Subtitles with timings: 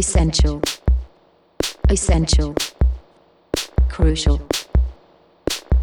[0.00, 0.62] Essential,
[1.90, 2.54] essential,
[3.90, 4.40] crucial,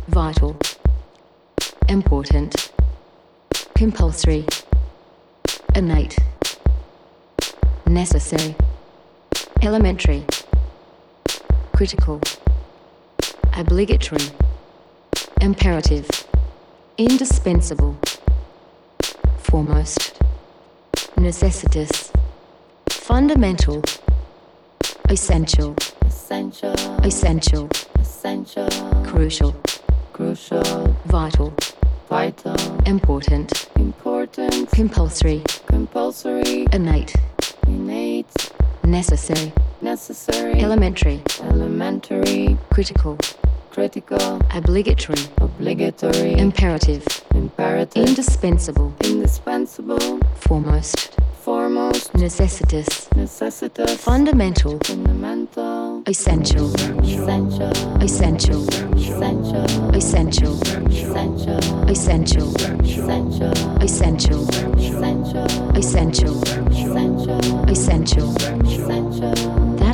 [0.08, 0.58] vital,
[1.88, 2.72] important,
[3.76, 4.44] compulsory,
[5.76, 6.18] innate,
[7.86, 8.56] necessary,
[9.62, 10.26] elementary,
[11.72, 12.20] critical,
[13.56, 14.32] obligatory,
[15.42, 16.10] imperative,
[16.98, 17.96] indispensable,
[19.38, 20.20] foremost,
[21.18, 22.12] necessitous,
[22.90, 23.82] fundamental,
[25.10, 27.70] essential, essential, essential,
[28.00, 28.70] essential,
[29.06, 29.56] crucial,
[30.12, 30.64] crucial,
[31.06, 31.54] vital,
[32.10, 32.56] vital,
[32.86, 37.14] important, important, compulsory, compulsory, innate,
[37.68, 38.52] innate,
[38.84, 43.18] necessary, necessary, elementary, elementary, critical,
[43.72, 51.18] critical, obligatory, obligatory, imperative, imperative, indispensable, indispensable, foremost,
[51.48, 56.70] foremost, necessitous, necessitous, fundamental, fundamental, essential,
[57.06, 57.72] essential,
[58.04, 58.68] essential,
[59.16, 59.64] essential,
[59.96, 60.60] essential,
[61.08, 61.56] essential,
[61.90, 62.52] essential,
[63.00, 64.44] essential, essential,
[64.92, 66.36] essential, essential,
[66.76, 68.36] essential, essential.
[68.66, 69.47] essential,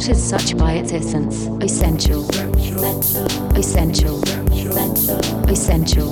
[0.04, 2.28] That is such by its essence, essential,
[3.56, 4.92] essential, essential,
[5.48, 6.12] essential,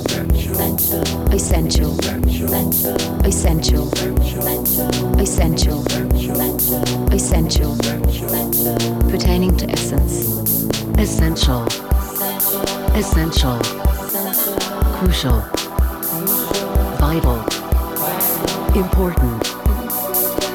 [1.30, 1.98] essential,
[3.26, 3.90] essential,
[5.20, 5.84] essential,
[7.12, 7.76] essential,
[9.10, 10.24] pertaining to essence,
[10.96, 11.66] essential,
[12.96, 13.58] essential,
[14.96, 15.40] crucial,
[16.96, 17.44] vital,
[18.74, 19.44] important,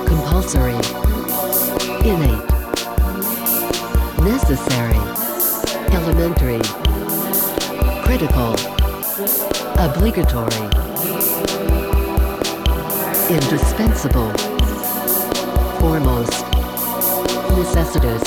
[0.08, 0.74] compulsory,
[2.04, 2.57] innate,
[4.28, 4.98] necessary,
[5.96, 6.60] elementary,
[8.04, 8.54] critical,
[9.80, 10.68] obligatory,
[13.34, 14.32] indispensable,
[15.80, 16.44] foremost,
[17.56, 18.24] necessitous,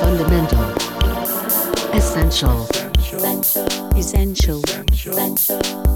[0.00, 0.64] fundamental,
[1.94, 2.66] essential,
[3.94, 4.62] essential,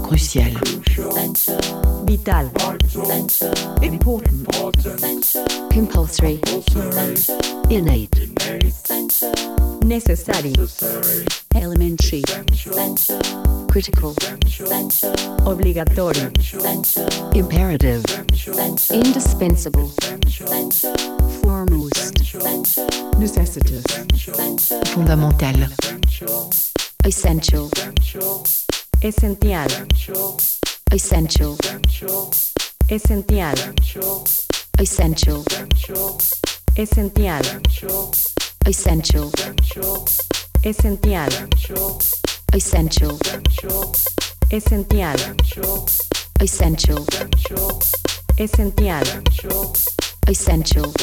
[0.03, 0.53] crucial,
[2.05, 2.51] vital,
[3.81, 4.47] important,
[5.71, 6.39] compulsory,
[7.71, 8.13] innate,
[9.83, 10.53] necessary,
[11.55, 12.23] elementary,
[13.69, 14.15] critical,
[15.45, 16.31] obligatory,
[17.35, 18.03] imperative,
[18.91, 19.89] indispensable,
[21.41, 22.17] foremost,
[23.19, 23.83] necessitous,
[24.93, 25.67] fondamental,
[27.05, 27.69] essential,
[29.03, 29.67] essential,
[30.91, 31.57] essential,
[32.91, 33.43] essential,
[34.79, 35.45] essential,
[36.77, 38.32] essential,
[38.65, 39.29] Essential.
[40.63, 41.29] Esencial.
[42.53, 43.19] Essential.
[44.49, 45.17] Esencial.
[46.39, 47.05] Essential.
[48.39, 49.05] Esencial.
[50.27, 50.93] Essential.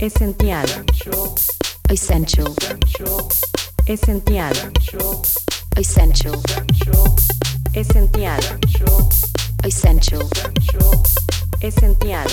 [0.00, 0.78] Esencial.
[1.90, 2.54] Essential.
[3.88, 4.54] Esencial.
[5.76, 6.40] Essential.
[7.74, 8.44] Esencial.
[9.64, 10.30] Essential.
[11.60, 12.26] Esencial.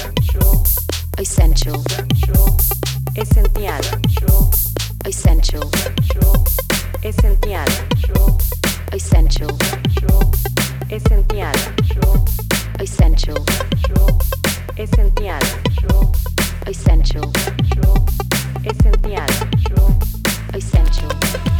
[1.17, 2.74] Essential.
[3.17, 3.81] Esencial.
[5.05, 5.71] Essential.
[7.01, 7.67] Esencial.
[8.91, 9.57] Essential.
[10.89, 11.55] Esencial.
[12.81, 13.45] Essential.
[14.77, 15.41] Esencial.
[16.67, 17.31] Essential.
[20.53, 21.54] Essential.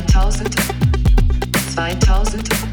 [0.00, 0.48] 2000,
[1.74, 2.71] 2000.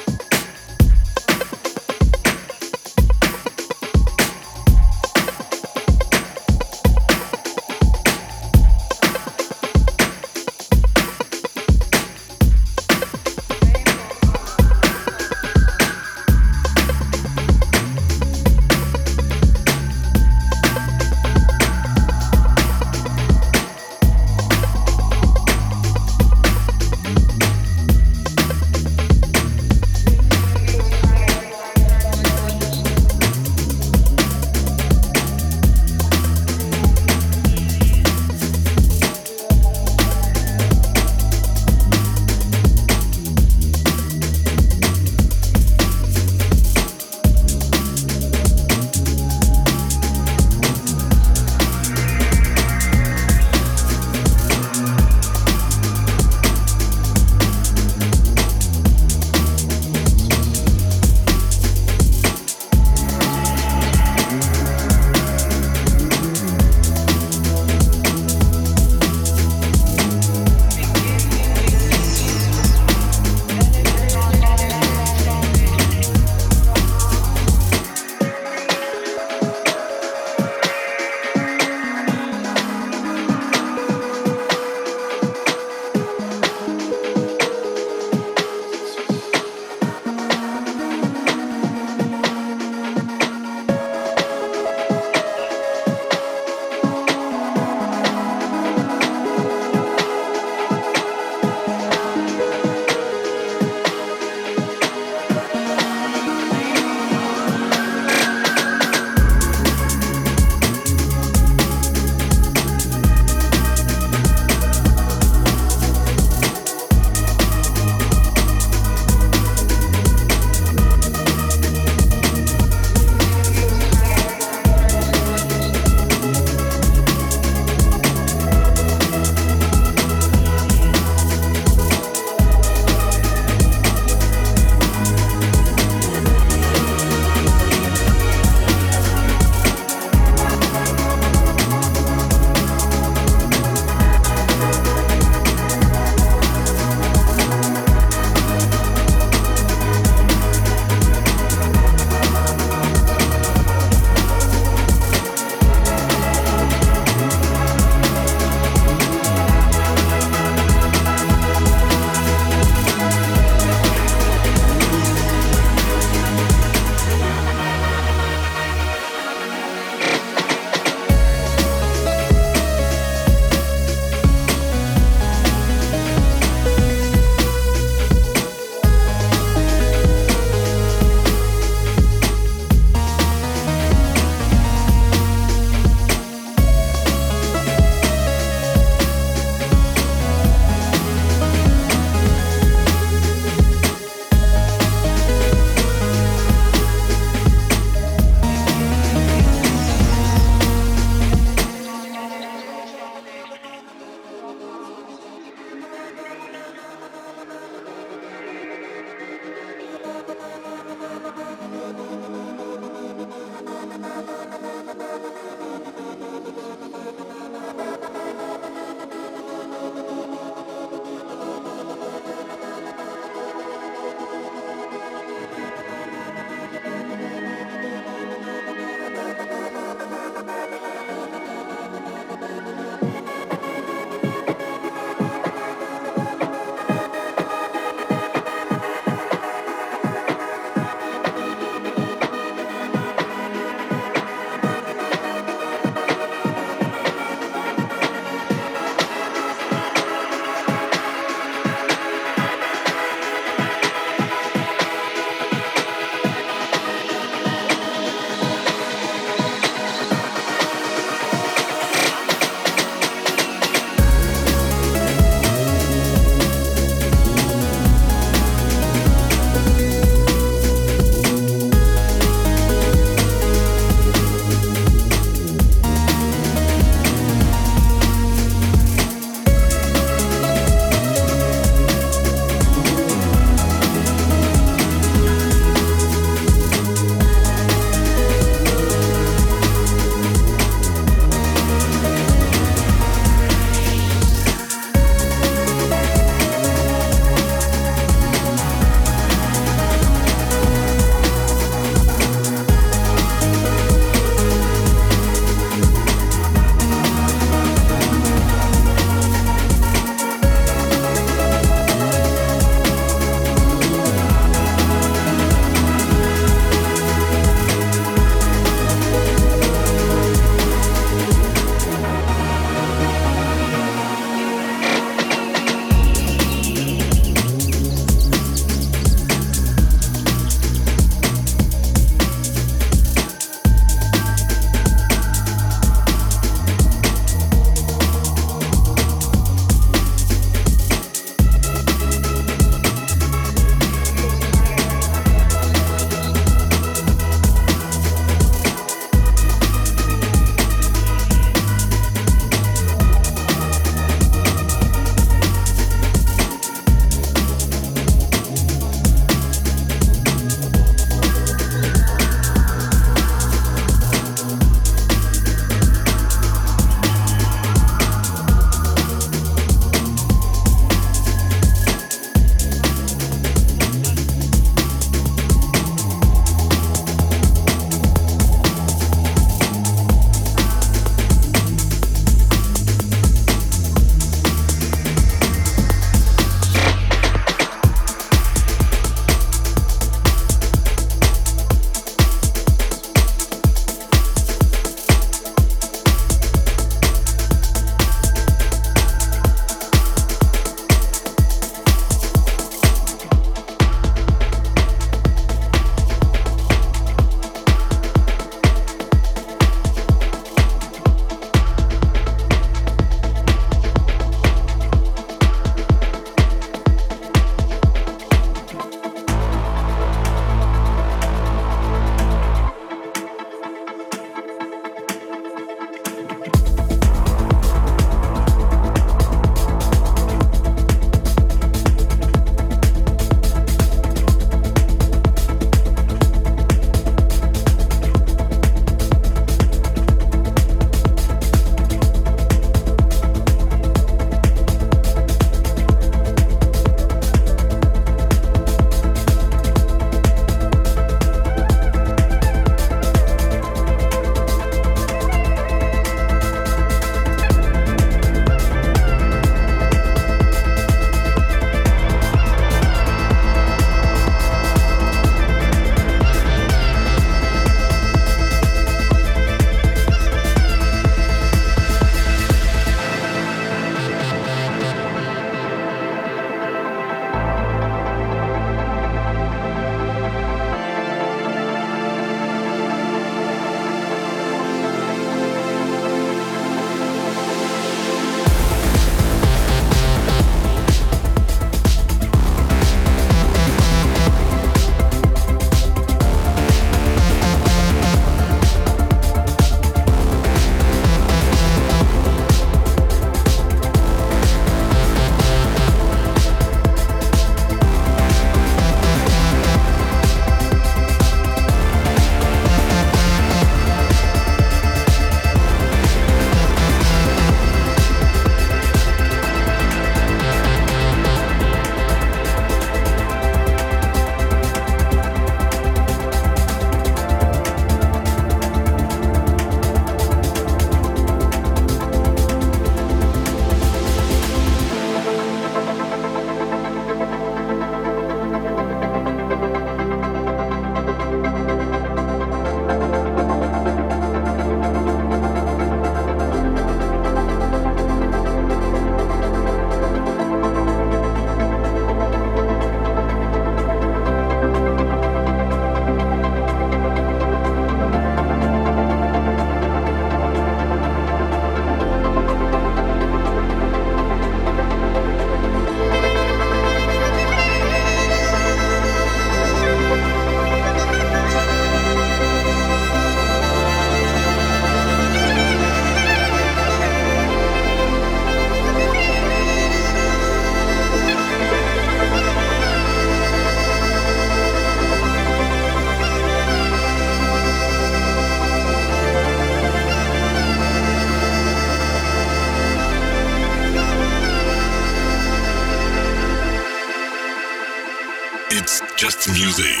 [599.71, 600.00] Music.